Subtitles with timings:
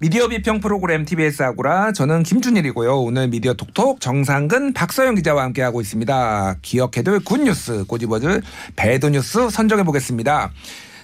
[0.00, 3.00] 미디어 비평 프로그램 TBS 아고라 저는 김준일이고요.
[3.00, 6.56] 오늘 미디어 톡톡 정상근 박서영 기자와 함께하고 있습니다.
[6.62, 8.42] 기억해둘 good news 꼬집어줄
[8.74, 10.50] bad news 선정해 보겠습니다.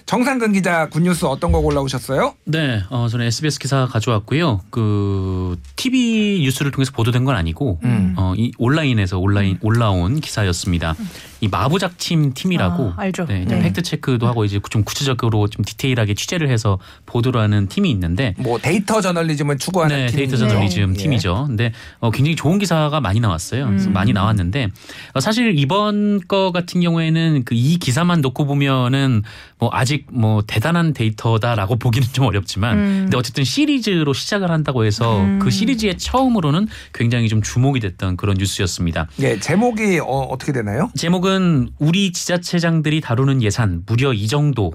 [0.05, 2.35] 정상근 기자 good news 어떤 거 골라오셨어요?
[2.45, 4.61] 네, 어, 저는 SBS 기사 가져왔고요.
[4.69, 8.13] 그 TV 뉴스를 통해서 보도된 건 아니고 음.
[8.17, 10.95] 어, 이 온라인에서 온라인 올라온 기사였습니다.
[11.39, 13.25] 이 마부작침 팀이라고 아, 알죠.
[13.25, 13.61] 네, 이제 네.
[13.63, 18.59] 팩트 체크도 하고 이제 좀 구체적으로 좀 디테일하게 취재를 해서 보도를 하는 팀이 있는데 뭐
[18.59, 20.97] 데이터 저널리즘을 추구하는 네, 팀 데이터 저널리즘 예.
[20.97, 21.45] 팀이죠.
[21.47, 23.65] 근데 어, 굉장히 좋은 기사가 많이 나왔어요.
[23.67, 23.93] 그래서 음.
[23.93, 24.67] 많이 나왔는데
[25.13, 29.21] 어, 사실 이번 거 같은 경우에는 그 이 기사만 놓고 보면은
[29.59, 32.99] 뭐 아직 뭐 대단한 데이터다라고 보기는 좀 어렵지만 음.
[33.03, 35.39] 근데 어쨌든 시리즈로 시작을 한다고 해서 음.
[35.39, 39.07] 그 시리즈의 처음으로는 굉장히 좀 주목이 됐던 그런 뉴스였습니다.
[39.19, 40.89] 예, 제목이 어, 어떻게 되나요?
[40.95, 44.73] 제목은 우리 지자체장들이 다루는 예산 무려 이 정도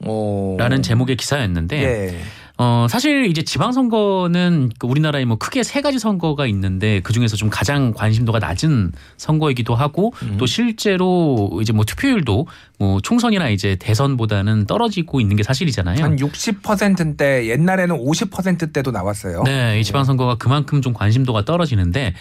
[0.00, 0.82] 라는 어...
[0.82, 2.18] 제목의 기사였는데 예.
[2.60, 7.50] 어, 사실 이제 지방선거는 그 우리나라에 뭐 크게 세 가지 선거가 있는데 그 중에서 좀
[7.50, 10.36] 가장 관심도가 낮은 선거이기도 하고 음.
[10.38, 12.48] 또 실제로 이제 뭐 투표율도
[12.80, 16.02] 뭐 총선이나 이제 대선보다는 떨어지고 있는 게 사실이잖아요.
[16.02, 19.44] 한 60%대 옛날에는 50%대도 나왔어요.
[19.44, 22.14] 네, 이 지방선거가 그만큼 좀 관심도가 떨어지는데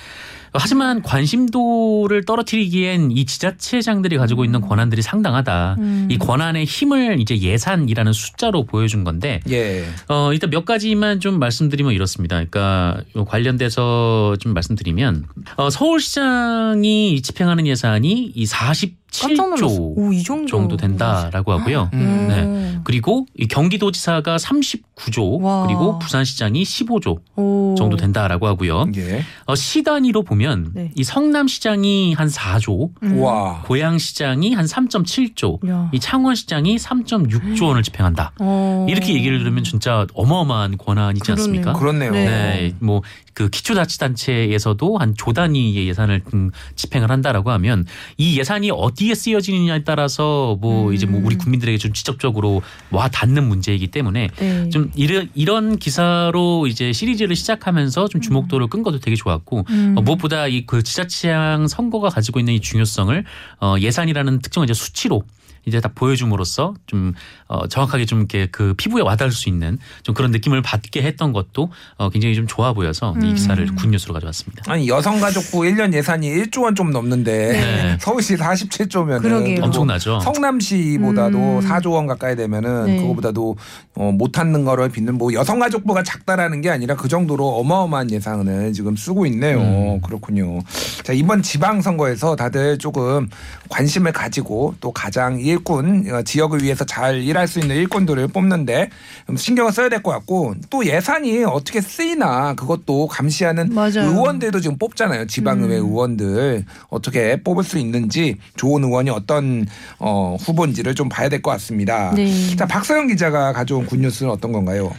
[0.60, 5.76] 하지만 관심도를 떨어뜨리기엔 이 지자체장들이 가지고 있는 권한들이 상당하다.
[5.80, 6.08] 음.
[6.10, 9.86] 이 권한의 힘을 이제 예산이라는 숫자로 보여준 건데 예.
[10.08, 12.36] 어, 일단 몇 가지만 좀 말씀드리면 이렇습니다.
[12.36, 18.74] 그러니까 요 관련돼서 좀 말씀드리면 어, 서울시장이 집행하는 예산이 이깜
[19.10, 19.66] 짝 놀랐어.
[19.68, 20.48] 47조 오, 이 정도.
[20.48, 21.90] 정도 된다라고 하고요.
[21.94, 22.28] 음.
[22.30, 22.80] 네.
[22.84, 25.66] 그리고 이 경기도지사가 39조 와.
[25.66, 27.76] 그리고 부산시장이 15조 오.
[27.78, 28.86] 정도 된다라고 하고요.
[28.96, 29.24] 예.
[29.46, 30.92] 어, 시 단위로 보면 네.
[30.96, 33.20] 이 성남시장이 한 4조, 음.
[33.20, 33.62] 와.
[33.64, 35.90] 고양시장이 한 3.7조, 야.
[35.94, 38.34] 이 창원시장이 3.6조 원을 집행한다.
[38.40, 38.86] 어.
[38.90, 41.44] 이렇게 얘기를 들으면 진짜 어마어마한 권한이지 그러네요.
[41.44, 41.74] 않습니까?
[41.74, 42.12] 그렇네요.
[42.12, 42.26] 네.
[42.26, 43.02] 네, 뭐
[43.34, 47.86] 그 기초자치단체에서도 한 조 단위의 예산을 음, 집행을 한다라고 하면
[48.18, 50.94] 이 예산이 어 디에 쓰여지느냐에 따라서 뭐 음.
[50.94, 54.70] 이제 뭐 우리 국민들에게 좀 직접적으로 와 닿는 문제이기 때문에 네.
[54.70, 59.96] 좀 이런 이런 기사로 이제 시리즈를 시작하면서 좀 주목도를 끈 것도 되게 좋았고 음.
[59.98, 63.24] 어, 무엇보다 이 그 지자체장 선거가 가지고 있는 이 중요성을
[63.62, 65.24] 어, 예산이라는 특정 이제 수치로
[65.66, 67.14] 이제 다 보여줌으로써 좀
[67.48, 71.70] 어, 정확하게 좀 이렇게 그 피부에 와닿을 수 있는 좀 그런 느낌을 받게 했던 것도
[71.98, 73.34] 어, 굉장히 좀 좋아 보여서 이 음.
[73.34, 74.64] 기사를 굿뉴스로 가져왔습니다.
[74.72, 77.98] 아니 여성가족부 1년 예산이 1조 원 좀 넘는데 네.
[78.02, 79.64] 서울시 47조면 그러게요.
[79.64, 80.20] 엄청나죠.
[80.20, 81.60] 성남시보다도 음.
[81.62, 82.98] 4조 원 가까이 되면은 네.
[83.02, 83.56] 그거보다도
[83.96, 88.96] 어, 못 찾는 거를 빚는 뭐 여성가족부가 작다라는 게 아니라 그 정도로 어마어마한 예산을 지금
[88.96, 89.60] 쓰고 있네요.
[89.60, 90.02] 음.
[90.02, 90.60] 그렇군요.
[91.04, 93.28] 자 이번 지방선거에서 다들 조금
[93.70, 98.90] 관심을 가지고 또 가장 일꾼 어, 지역을 위해서 잘 일할 수 있는 일꾼들을 뽑는데
[99.28, 104.10] 좀 신경을 써야 될 것 같고 또 예산이 어떻게 쓰이나 그것도 감시하는 맞아요.
[104.10, 105.28] 의원들도 지금 뽑잖아요.
[105.28, 105.86] 지방의회 음.
[105.86, 109.66] 의원들 어떻게 뽑을 수 있는지 좋은 의원이 어떤
[110.00, 112.12] 어, 후보인지를 좀 봐야 될 것 같습니다.
[112.16, 112.56] 네.
[112.56, 114.92] 자 박서영 기자가 가져온 굿뉴스는 어떤 건가요?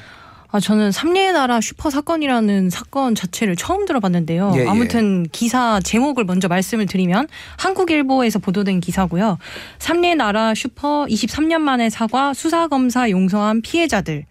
[0.50, 4.53] 아, 저는 삼리의 나라 슈퍼 사건이라는 사건 자체를 처음 들어봤는데요.
[4.56, 4.66] 예, 예.
[4.66, 7.28] 아무튼 기사 제목을 먼저 말씀을 드리면
[7.59, 9.38] 한국일보에서 보도된 기사고요.
[9.78, 14.25] 삼리의 나라 슈퍼 23년 만에 사과 수사검사 용서한 피해자들.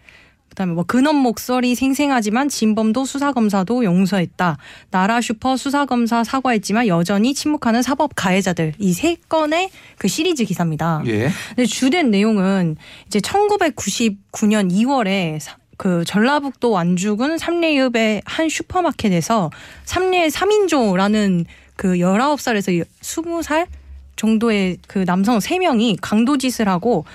[0.49, 4.57] 그다음에 뭐 근원 목소리 생생하지만 진범도 수사검사도 용서했다.
[4.89, 8.73] 나라 슈퍼 수사검사 사과했지만 여전히 침묵하는 사법 가해자들.
[8.79, 9.69] 이 세 건의
[9.99, 11.03] 그 시리즈 기사입니다.
[11.05, 11.29] 예.
[11.49, 12.75] 근데 주된 내용은
[13.05, 15.39] 이제 1999년 2월에
[15.77, 19.51] 그 전라북도 완주군 삼례읍의 한 슈퍼마켓에서
[19.85, 21.45] 삼례 3인조라는
[21.75, 23.67] 그 19살에서 20살
[24.15, 27.05] 정도의 그 남성 3명이 강도짓을 하고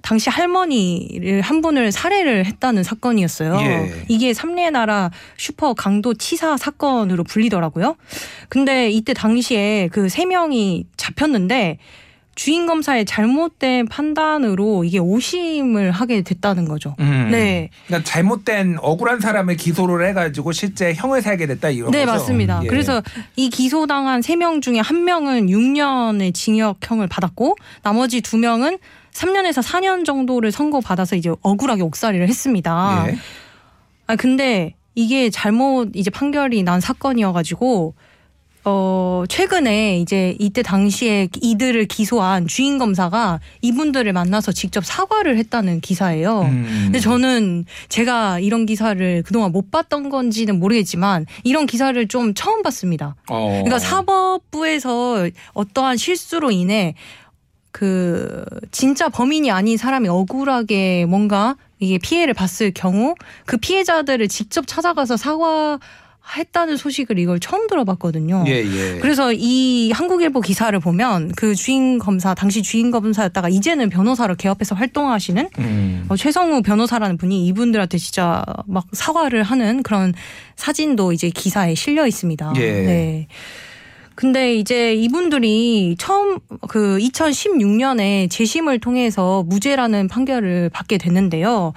[0.00, 3.56] 당시 할머니를 한 분을 살해를 했다는 사건이었어요.
[3.60, 4.04] 예.
[4.08, 7.96] 이게 삼례 나라 슈퍼 강도 치사 사건으로 불리더라고요.
[8.48, 11.78] 근데 이때 당시에 그 세 명이 잡혔는데
[12.38, 16.94] 주인 검사의 잘못된 판단으로 이게 오심을 하게 됐다는 거죠.
[17.00, 17.30] 음.
[17.32, 17.68] 네.
[17.88, 22.12] 그러니까 잘못된 억울한 사람을 기소를 해가지고 실제 형을 살게 됐다 이런 네, 거죠.
[22.12, 22.60] 맞습니다.
[22.62, 22.68] 예.
[22.68, 23.02] 그래서
[23.34, 28.78] 이 기소당한 세 명 중에 한 명은 6년의 징역형을 받았고 나머지 두 명은
[29.12, 33.06] 3년에서 4년 정도를 선고받아서 이제 억울하게 옥살이를 했습니다.
[33.08, 33.16] 예.
[34.06, 37.94] 아 근데 이게 잘못 이제 판결이 난 사건이어가지고
[38.70, 46.42] 어 최근에 이제 이때 당시에 이들을 기소한 주인 검사가 이분들을 만나서 직접 사과를 했다는 기사예요.
[46.42, 46.82] 음.
[46.84, 53.16] 근데 저는 제가 이런 기사를 그동안 못 봤던 건지는 모르겠지만 이런 기사를 좀 처음 봤습니다.
[53.30, 53.48] 어.
[53.48, 56.94] 그러니까 사법부에서 어떠한 실수로 인해
[57.70, 63.14] 그 진짜 범인이 아닌 사람이 억울하게 뭔가 이게 피해를 봤을 경우
[63.46, 65.78] 그 피해자들을 직접 찾아가서 사과
[66.36, 68.44] 했다는 소식을 이걸 처음 들어봤거든요.
[68.46, 68.98] 예, 예.
[69.00, 75.48] 그래서 이 한국일보 기사를 보면 그 주인 검사 당시 주인 검사였다가 이제는 변호사로 개업해서 활동하시는
[75.58, 76.04] 음.
[76.08, 80.12] 어, 최성우 변호사라는 분이 이분들한테 진짜 막 사과를 하는 그런
[80.56, 82.52] 사진도 이제 기사에 실려 있습니다.
[82.56, 82.60] 예.
[82.60, 83.28] 네.
[84.14, 91.72] 근데 이제 이분들이 처음 그 2016년에 재심을 통해서 무죄라는 판결을 받게 됐는데요.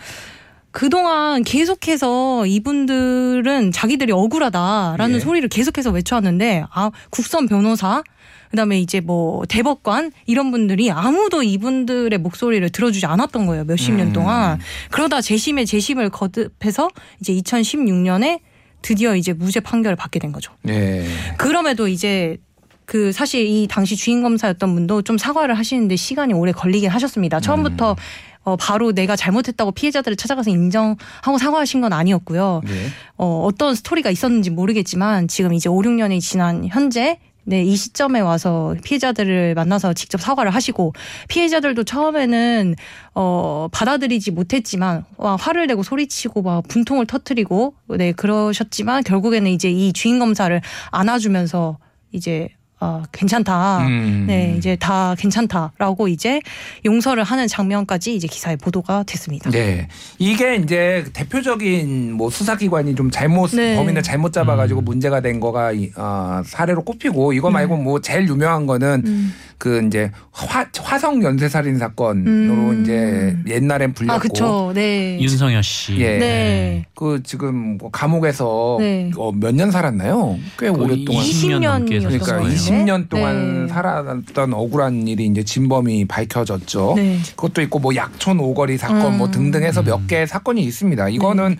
[0.72, 5.20] 그동안 계속해서 이분들은 자기들이 억울하다라는 예.
[5.20, 8.04] 소리를 계속해서 외쳐왔는데 아 국선 변호사
[8.52, 14.14] 그다음에 이제 뭐 대법관 이런 분들이 아무도 이분들의 목소리를 들어주지 않았던 거예요 몇십 년 음.
[14.14, 14.60] 동안
[14.92, 16.90] 그러다 재심에 재심을 거듭해서
[17.20, 18.40] 이제 2016년에
[18.82, 20.54] 드디어 이제 무죄 판결을 받게 된 거죠.
[20.68, 21.06] 예.
[21.38, 22.38] 그럼에도 이제
[22.86, 27.40] 그 사실 이 당시 주인 검사였던 분도 좀 사과를 하시는데 시간이 오래 걸리긴 하셨습니다.
[27.40, 27.96] 처음부터
[28.44, 32.62] 어, 바로 내가 잘못했다고 피해자들을 찾아가서 인정하고 사과하신 건 아니었고요.
[32.66, 32.88] 네.
[33.18, 38.76] 어, 어떤 스토리가 있었는지 모르겠지만 지금 이제 5, 6년이 지난 현재 네, 이 시점에 와서
[38.84, 40.94] 피해자들을 만나서 직접 사과를 하시고
[41.28, 42.76] 피해자들도 처음에는
[43.16, 49.92] 어 받아들이지 못했지만 와 화를 내고 소리치고 막 분통을 터트리고 네 그러셨지만 결국에는 이제 이
[49.92, 50.62] 주인 검사를
[50.92, 51.80] 안아주면서
[52.12, 52.50] 이제
[52.84, 53.86] 아 괜찮다.
[53.86, 54.26] 음.
[54.28, 56.42] 네, 이제 다 괜찮다라고 이제
[56.84, 59.52] 용서를 하는 장면까지 이제 기사에 보도가 됐습니다.
[59.52, 59.88] 네.
[60.18, 63.76] 이게 이제 대표적인 뭐 수사기관이 좀 잘못 네.
[63.76, 68.66] 범인을 잘못 잡아가지고 문제가 된 거가 이, 어, 사례로 꼽히고 이거 말고 뭐 제일 유명한
[68.66, 69.34] 거는 음.
[69.62, 72.24] 그 이제 화, 화성 연쇄 살인 사건으로
[72.72, 72.82] 음.
[72.82, 74.72] 이제 옛날엔 불렸고 아, 그쵸.
[74.74, 75.20] 네.
[75.22, 76.00] 윤성현 씨.
[76.00, 76.18] 예.
[76.18, 76.86] 네.
[76.96, 79.12] 그 지금 뭐 감옥에서 네.
[79.16, 80.40] 어, 몇 년 살았나요?
[80.58, 81.24] 꽤 오랫동안.
[81.24, 82.56] 20년 넘게 20년이었던 그러니까 거예요.
[82.56, 83.72] 20년 동안 네.
[83.72, 86.94] 살았던 억울한 일이 이제 진범이 밝혀졌죠.
[86.96, 87.20] 네.
[87.36, 89.18] 그것도 있고 뭐 약촌 오거리 사건 음.
[89.20, 91.08] 뭐 등등해서 몇 개의 사건이 있습니다.
[91.10, 91.58] 이거는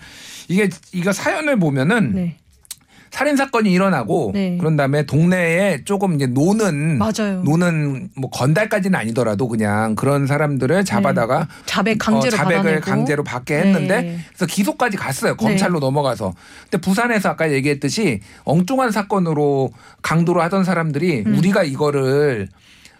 [0.48, 2.36] 이게 이거 사연을 보면은 네.
[3.12, 4.56] 살인 사건이 일어나고 네.
[4.56, 7.42] 그런 다음에 동네에 조금 이제 노는 맞아요.
[7.44, 12.80] 노는 뭐 건달까지는 아니더라도 그냥 그런 사람들을 잡아다가 자백 강제로 어, 자백을 받아내고.
[12.80, 14.18] 강제로 받게 했는데 네.
[14.28, 15.36] 그래서 기소까지 갔어요.
[15.36, 16.32] 검찰로 넘어가서.
[16.70, 22.48] 근데 부산에서 아까 얘기했듯이 엉뚱한 사건으로 강도로 하던 사람들이 우리가 이거를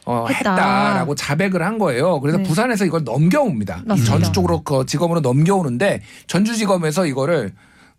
[0.05, 0.35] 어, 음.
[0.35, 0.51] 했다.
[0.53, 2.21] 했다 라고 자백을 한 거예요.
[2.21, 2.45] 그래서 네.
[2.45, 3.79] 부산에서 이걸 넘겨옵니다.
[3.85, 4.13] 이 맞습니다.
[4.13, 7.53] 전주 쪽으로 그 지검으로 넘겨오는데 전주지검에서 이거를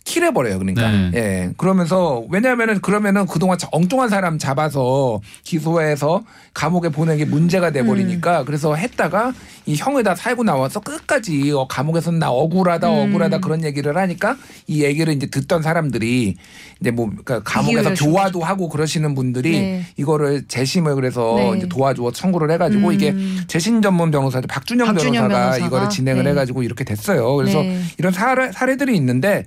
[0.05, 0.59] 킬해버려요.
[0.59, 0.89] 그러니까.
[0.91, 1.11] 네.
[1.15, 1.49] 예.
[1.57, 6.23] 그러면서 왜냐하면은 그러면은 그동안 자- 엉뚱한 사람 잡아서 기소해서
[6.53, 8.45] 감옥에 보내는 게 문제가 돼버리니까 음.
[8.45, 9.33] 그래서 했다가
[9.65, 13.09] 이 형에다 살고 나와서 끝까지 어, 감옥에서 나 억울하다 음.
[13.09, 14.35] 억울하다 그런 얘기를 하니까
[14.67, 16.35] 이 얘기를 이제 듣던 사람들이
[16.81, 19.85] 이제 뭐 그러니까 감옥에서 교화도 하고 그러시는 분들이 네.
[19.97, 21.53] 이거를 재심을 그래서 네.
[21.57, 22.93] 이제 도와줘 청구를 해가지고 음.
[22.93, 23.15] 이게
[23.47, 25.65] 재심 전문 변호사들 박준영, 박준영 변호사가, 변호사가?
[25.65, 26.31] 이거를 진행을 네.
[26.31, 27.33] 해가지고 이렇게 됐어요.
[27.35, 27.81] 그래서 네.
[27.97, 29.45] 이런 사례, 사례들이 있는데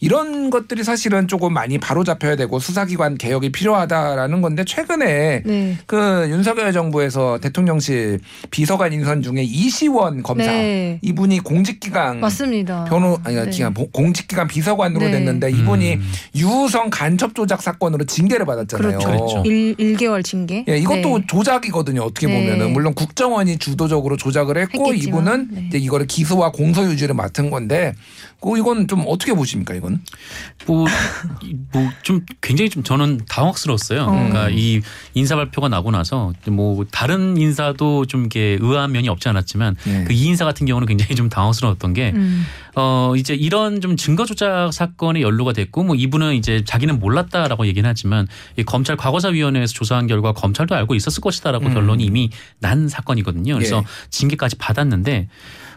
[0.00, 5.78] 이런 것들이 사실은 조금 많이 바로잡혀야 되고 수사기관 개혁이 필요하다라는 건데 최근에 네.
[5.86, 8.20] 그 윤석열 정부에서 대통령실
[8.50, 10.98] 비서관 인선 중에 이시원 검사 네.
[11.02, 12.84] 이분이 공직기강 맞습니다.
[12.84, 13.50] 변호 아니 네.
[13.50, 15.12] 기관 공직기관 비서관으로 네.
[15.12, 16.12] 됐는데 이분이 음.
[16.34, 18.98] 유우성 간첩 조작 사건으로 징계를 받았잖아요.
[18.98, 19.42] 그렇죠.
[19.44, 20.64] 일 1개월 징계.
[20.68, 21.24] 예, 이것도 네.
[21.28, 22.02] 조작이거든요.
[22.02, 22.34] 어떻게 네.
[22.34, 25.64] 보면은 물론 국정원이 주도적으로 조작을 했고 했겠지만, 이분은 네.
[25.68, 27.94] 이제 이거를 기소와 공소 유지를 맡은 건데,
[28.40, 30.00] 그 이건 좀 어떻게 보십니까 이 건?
[31.72, 34.06] 뭐좀 굉장히 좀 저는 당혹스러웠어요.
[34.06, 34.80] 그러니까 이
[35.14, 40.04] 인사 발표가 나고 나서 뭐 다른 인사도 좀 이렇게 의아한 면이 없지 않았지만 네.
[40.04, 42.44] 그이 인사 같은 경우는 굉장히 좀 당황스러웠던 게 음.
[42.74, 47.88] 어, 이제 이런 좀 증거 조작 사건에 연루가 됐고 뭐 이분은 이제 자기는 몰랐다라고 얘기는
[47.88, 51.74] 하지만 이 검찰 과거사위원회에서 조사한 결과 검찰도 알고 있었을 것이다라고 음.
[51.74, 53.54] 결론이 이미 난 사건이거든요.
[53.54, 54.10] 그래서 예.
[54.10, 55.28] 징계까지 받았는데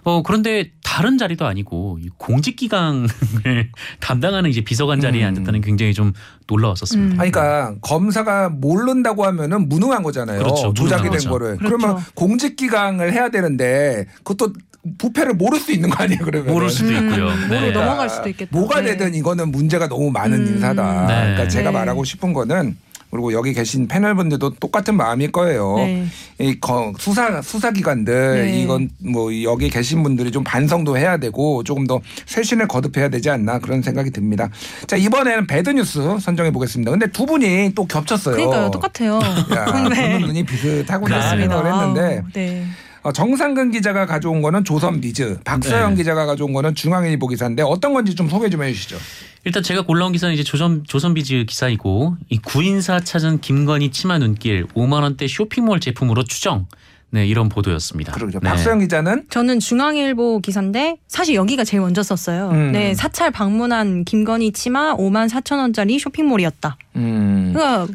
[0.09, 3.07] 어, 그런데 다른 자리도 아니고 이 공직 기강을
[4.01, 5.27] 담당하는 이제 비서관 자리에 음.
[5.27, 6.13] 앉았다는 게 굉장히 좀
[6.47, 7.15] 놀라웠었습니다.
[7.15, 7.19] 음.
[7.19, 10.39] 아니, 그러니까 검사가 모른다고 하면은 무능한 거잖아요.
[10.39, 10.73] 그렇죠.
[10.73, 11.29] 조작이 무능한 된 거죠.
[11.29, 11.57] 거를.
[11.57, 11.77] 그렇죠.
[11.77, 14.53] 그러면 공직 기강을 해야 되는데 그것도
[14.97, 16.21] 부패를 모를 수 있는 거 아니에요?
[16.23, 17.27] 그러면 모를 수도 있고요.
[17.27, 17.71] 음, 모르고 네.
[17.71, 18.49] 넘어갈 수도 있겠다.
[18.57, 18.91] 뭐가 네.
[18.91, 20.53] 되든 이거는 문제가 너무 많은 음.
[20.53, 21.05] 인사다.
[21.05, 21.13] 네.
[21.13, 21.77] 그러니까 제가 네.
[21.77, 22.77] 말하고 싶은 거는
[23.11, 25.75] 그리고 여기 계신 패널분들도 똑같은 마음일 거예요.
[25.77, 26.05] 네.
[26.39, 28.61] 이 거- 수사 수사기관들 네.
[28.61, 33.59] 이건 뭐 여기 계신 분들이 좀 반성도 해야 되고 조금 더 쇄신을 거듭해야 되지 않나
[33.59, 34.49] 그런 생각이 듭니다.
[34.87, 36.91] 자 이번에는 배드 뉴스 선정해 보겠습니다.
[36.91, 38.35] 근데 두 분이 또 겹쳤어요.
[38.35, 38.71] 그러니까요.
[38.71, 39.15] 똑같아요.
[39.55, 40.13] 야, 네.
[40.13, 40.99] 보는 눈이 그렇습니다.
[41.37, 42.65] 생각을 했는데 네.
[42.65, 45.95] 어, 정상근 기자가 가져온 거는 조선비즈, 박서영 네.
[45.97, 48.97] 기자가 가져온 거는 중앙일보 기사인데 어떤 건지 좀 소개 좀 해주시죠.
[49.45, 55.01] 일단 제가 골라온 기사는 이제 조선 조선비즈 기사이고 이 구인사 찾은 김건희 치마 눈길 5만
[55.01, 56.67] 원대 쇼핑몰 제품으로 추정
[57.11, 58.11] 네, 이런 보도였습니다.
[58.11, 58.39] 그러죠.
[58.39, 58.49] 네.
[58.49, 62.49] 박소영 기자는 저는 중앙일보 기사인데 사실 여기가 제일 먼저 썼어요.
[62.51, 62.71] 음.
[62.71, 66.77] 네, 사찰 방문한 김건희 치마 5만 4천 원짜리 쇼핑몰이었다.
[66.97, 67.53] 음.
[67.53, 67.87] 그러니까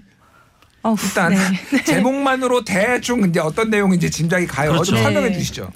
[0.85, 1.33] 어우, 일단
[1.73, 1.83] 네.
[1.83, 4.73] 제목만으로 대충 이제 어떤 내용인지 짐작이 가요.
[4.73, 4.93] 그렇죠.
[4.93, 5.39] 좀 설명해 네.
[5.39, 5.71] 주시죠.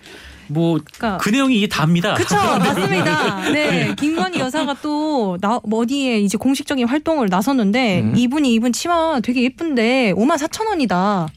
[0.49, 2.15] 뭐그 그러니까 내용이 이게 답니다.
[2.15, 3.51] 그쵸 맞습니다.
[3.51, 8.15] 네 김건희 여사가 또 나, 뭐 어디에 이제 공식적인 활동을 나섰는데 음.
[8.17, 11.29] 이분이 입은 치마 되게 예쁜데 5만 4천 원이다.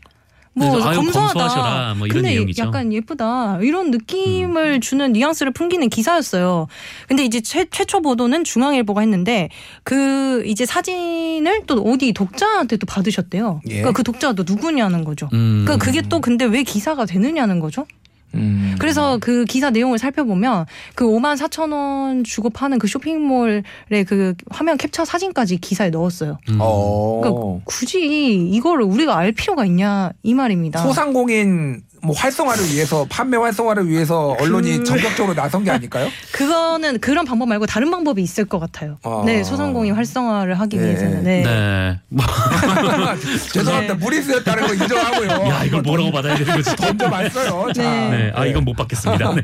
[0.53, 1.01] 뭐 검소하다.
[1.01, 2.63] 검소하셔라, 뭐 이런 근데 내용이죠.
[2.63, 2.67] 음.
[2.67, 6.67] 약간 예쁘다 이런 느낌을 주는 뉘앙스를 풍기는 기사였어요.
[7.07, 9.49] 근데 이제 최, 최초 보도는 중앙일보가 했는데
[9.83, 13.61] 그 이제 사진을 또 어디 독자한테 또 받으셨대요.
[13.67, 13.75] 예.
[13.75, 15.29] 그러니까 그 독자가 또 누구냐는 거죠.
[15.31, 15.63] 음.
[15.65, 17.85] 그러니까 그게 또 근데 왜 기사가 되느냐는 거죠.
[18.33, 18.70] 음.
[18.81, 23.63] 그래서 그 기사 내용을 살펴보면 그 5만 4천 원 주고 파는 그 쇼핑몰의
[24.07, 26.37] 그 화면 캡처 사진까지 기사에 넣었어요.
[26.49, 26.57] 음.
[26.59, 27.21] 어.
[27.21, 30.81] 그러니까 굳이 이거를 우리가 알 필요가 있냐 이 말입니다.
[30.81, 36.09] 소상공인 뭐 활성화를 위해서 판매 활성화를 위해서 언론이 그- 전격적으로 나선 게 아닐까요?
[36.31, 38.97] 그거는 그런 방법 말고 다른 방법이 있을 것 같아요.
[39.03, 39.23] 아.
[39.25, 40.83] 네, 소상공인 활성화를 하기 네.
[40.85, 41.23] 위해서는.
[41.23, 41.43] 네.
[41.43, 41.99] 네.
[42.09, 42.25] 뭐,
[43.53, 43.95] 죄송합니다.
[43.95, 45.29] 무리수였다는 거 인정하고요.
[45.49, 46.75] 야 이걸 뭐라고 받아야 되는 거지?
[46.75, 47.71] 던져 봤어요.
[47.73, 47.81] 자.
[47.83, 48.09] 네.
[48.09, 49.35] 네, 아 이건 못 받겠습니다.
[49.35, 49.41] 네.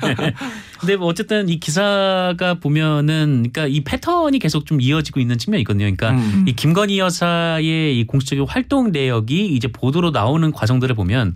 [0.79, 5.83] 근데 뭐 어쨌든 이 기사가 보면은, 그러니까 이 패턴이 계속 좀 이어지고 있는 측면이 있거든요.
[5.85, 6.45] 그러니까 음.
[6.47, 11.35] 이 김건희 여사의 이 공식적인 활동 내역이 이제 보도로 나오는 과정들을 보면.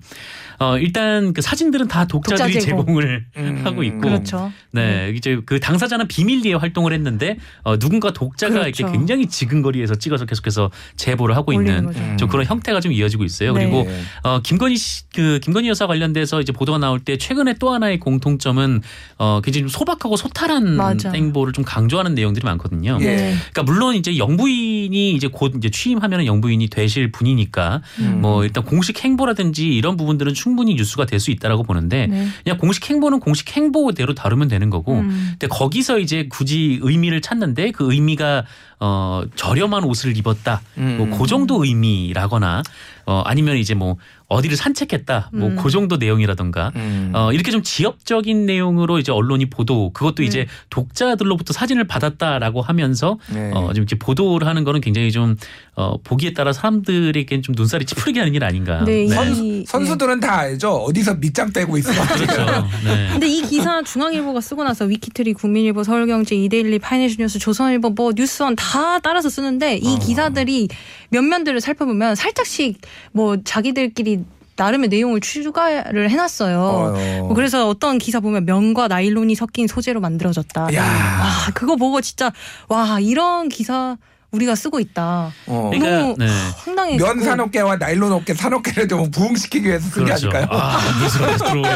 [0.61, 2.85] 어 일단 그 사진들은 다 독자들이 독자 제공.
[2.85, 3.61] 제공을 음.
[3.63, 4.51] 하고 있고 그렇죠.
[4.71, 8.67] 네, 이제 그 당사자는 비밀리에 활동을 했는데 어, 누군가 독자가 그렇죠.
[8.69, 11.99] 이렇게 굉장히 지근거리에서 찍어서 계속해서 제보를 하고 있는 거죠.
[11.99, 12.17] 음.
[12.17, 13.53] 좀 그런 형태가 좀 이어지고 있어요.
[13.53, 13.63] 네.
[13.65, 14.01] 그리고 네.
[14.23, 18.81] 어, 김건희 씨, 그 김건희 여사 관련돼서 이제 보도가 나올 때 최근에 또 하나의 공통점은
[19.17, 21.11] 어, 굉장히 좀 소박하고 소탈한 맞아.
[21.11, 22.99] 행보를 좀 강조하는 내용들이 많거든요.
[23.01, 23.05] 예.
[23.05, 23.35] 네.
[23.51, 28.21] 그러니까 물론 이제 영부인이 이제 곧 이제 취임하면 영부인이 되실 분이니까 음.
[28.21, 32.27] 뭐 일단 공식 행보라든지 이런 부분들은 충분히 뉴스가 될 수 있다라고 보는데 네.
[32.43, 35.29] 그냥 공식 행보는 공식 행보대로 다루면 되는 거고 음.
[35.31, 38.45] 근데 거기서 이제 굳이 의미를 찾는데 그 의미가
[38.83, 40.97] 어 저렴한 옷을 입었다 음.
[40.97, 42.63] 뭐그 정도 의미라거나
[43.05, 43.97] 어 아니면 이제 뭐
[44.27, 45.55] 어디를 산책했다 뭐 음.
[45.55, 47.11] 그 정도 내용이라던가 음.
[47.13, 50.25] 어 이렇게 좀 지역적인 내용으로 이제 언론이 보도 그것도 네.
[50.25, 53.51] 이제 독자들로부터 사진을 받았다라고 하면서 네.
[53.53, 55.35] 어좀 이렇게 보도를 하는 거는 굉장히 좀
[55.75, 58.83] 어 보기에 따라 사람들에겐 좀 눈살이 찌푸리게 하는 일 아닌가.
[58.83, 60.69] 네, 이- 선수, 선수들은 다 알죠.
[60.69, 61.91] 어디서 밑장 빼고 있어.
[62.13, 62.45] 그렇죠.
[62.83, 63.07] 네.
[63.09, 68.57] 근데 이 기사 중앙일보가 쓰고 나서 위키트리, 국민일보, 서울경제, 이데일리, 파이낸셜 뉴스, 조선일보, 뭐 뉴스원
[68.57, 68.70] 다
[69.03, 69.99] 따라서 쓰는데 이 어.
[69.99, 70.69] 기사들이
[71.09, 74.23] 몇 면들을 살펴보면 살짝씩 뭐 자기들끼리
[74.55, 76.59] 나름의 내용을 추가를 해놨어요.
[76.59, 77.23] 어.
[77.23, 80.73] 뭐 그래서 어떤 기사 보면 면과 나일론이 섞인 소재로 만들어졌다.
[80.75, 80.83] 야.
[80.83, 82.31] 와 그거 보고 진짜
[82.67, 83.97] 와 이런 기사
[84.31, 85.33] 우리가 쓰고 있다.
[85.45, 85.69] 어.
[85.73, 86.27] 그러니까, 너무 네.
[86.55, 86.97] 황당해.
[86.97, 90.29] 면 산업계와 나일론 업계 산업계를 좀 부흥시키기 위해서 쓴게 그렇죠.
[90.29, 90.47] 아닐까요?
[90.49, 91.71] 아, 무서워 들어오네.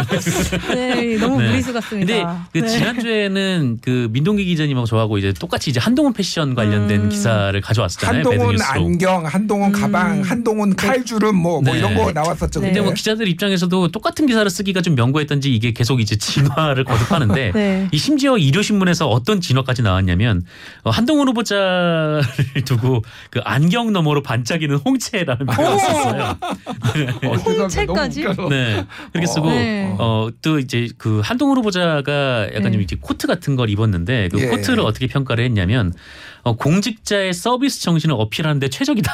[0.73, 1.49] 네, 너무 네.
[1.49, 2.47] 무리수 근데 같습니다.
[2.53, 2.67] 그 네.
[2.67, 7.09] 지난주에는 그 민동기 기자님하고 저하고 이제 똑같이 이제 한동훈 패션 관련된 음.
[7.09, 8.23] 기사를 가져왔었잖아요.
[8.23, 8.55] 한동훈.
[8.61, 11.79] 안경, 한동훈 가방, 한동훈 칼주름 뭐, 뭐 네.
[11.79, 12.61] 이런 거 나왔었죠.
[12.61, 12.67] 네.
[12.67, 17.89] 근데 뭐 기자들 입장에서도 똑같은 기사를 쓰기가 좀 명고했던지 이게 계속 이제 진화를 거듭하는데 네.
[17.91, 20.43] 이 심지어 일요신문에서 어떤 진화까지 나왔냐면
[20.83, 22.23] 어, 한동훈 후보자를
[22.65, 26.37] 두고 그 안경 너머로 반짝이는 홍채라는 표현을 썼어요.
[27.25, 28.23] 어, 홍채까지?
[28.49, 28.85] 네.
[29.11, 29.95] 그렇게 쓰고 네.
[29.99, 32.71] 어 또 이제 그 한동훈 후보자가 약간 네.
[32.71, 34.47] 좀 이제 코트 같은 걸 입었는데 그 예.
[34.47, 35.93] 코트를 어떻게 평가를 했냐면
[36.43, 39.11] 어, 공직자의 서비스 정신을 어필하는데 최적이다.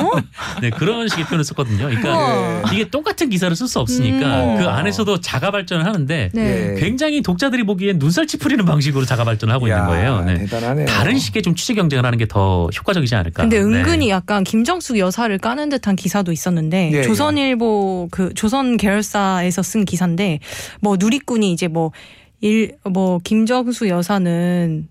[0.62, 1.86] 네 그런 식의 표현을 썼거든요.
[1.86, 2.72] 그러니까 우와.
[2.72, 4.58] 이게 똑같은 기사를 쓸 수 없으니까 음.
[4.58, 6.74] 그 안에서도 자가 발전을 하는데 네.
[6.76, 6.80] 예.
[6.80, 10.20] 굉장히 독자들이 보기엔 눈살 찌푸리는 방식으로 자가 발전을 하고 있는 야, 거예요.
[10.22, 10.38] 네.
[10.38, 10.86] 대단하네요.
[10.86, 13.42] 다른 식의 좀 취재 경쟁을 하는 게더 효과적이지 않을까.
[13.42, 13.62] 근데 네.
[13.64, 17.02] 은근히 약간 김정숙 여사를 까는 듯한 기사도 있었는데 예, 예.
[17.02, 20.40] 조선일보 그 조선 계열사에서 쓴 기사인데
[20.80, 21.92] 뭐 누리꾼이 이제 뭐
[22.40, 24.86] 일 뭐 김정수 여사는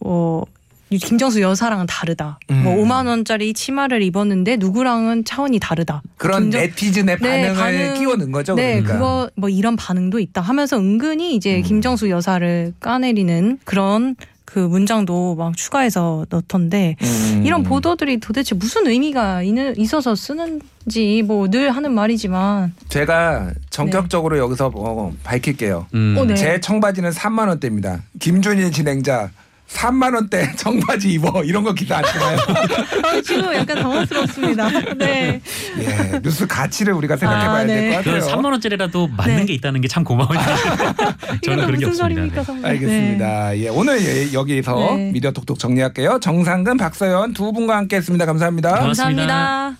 [0.00, 0.44] 뭐
[0.90, 2.38] 김정수 여사랑은 다르다.
[2.62, 2.82] 뭐 음.
[2.84, 6.02] 5만 원짜리 치마를 입었는데 누구랑은 차원이 다르다.
[6.18, 8.54] 그런 김정- 네티즌의 네, 반응을 반응- 끼워 넣은 거죠.
[8.56, 8.92] 네, 그러니까.
[8.94, 11.62] 그거 뭐 이런 반응도 있다 하면서 은근히 이제 음.
[11.62, 14.14] 김정수 여사를 까내리는 그런
[14.50, 17.42] 그 문장도 막 추가해서 넣던데 음.
[17.44, 24.72] 이런 보도들이 도대체 무슨 의미가 있는- 있어서 쓰는지 뭐 늘 하는 말이지만 제가 전격적으로 여기서
[24.74, 25.86] 어, 밝힐게요.
[25.92, 26.16] 음.
[26.18, 26.34] 어, 네.
[26.34, 28.02] 제 청바지는 3만 원대입니다.
[28.20, 29.30] 김준일 진행자
[29.68, 32.38] 3만 원대 청바지 입어 이런 거 기사 안 쓰나요?
[33.04, 34.68] 아, 지금 약간 당황스럽습니다.
[34.96, 35.40] 네.
[35.78, 37.96] 예, 뉴스 가치를 우리가 생각해봐야 아, 될 네.
[37.96, 38.32] 것그 같아요.
[38.36, 39.44] 3만 원짜리라도 맞는 네.
[39.44, 40.38] 게 있다는 게 참 고마워요.
[40.38, 41.94] 이게 저는 또 그런 게 없습니다.
[41.94, 42.68] 소리입니까, 네.
[42.68, 43.58] 알겠습니다.
[43.58, 45.10] 예, 오늘 예, 여기서 네.
[45.12, 46.18] 미디어 톡톡 정리할게요.
[46.20, 48.26] 정상근, 박서연 두 분과 함께했습니다.
[48.26, 48.70] 감사합니다.
[48.80, 49.04] 고맙습니다.
[49.04, 49.76] 감사합니다.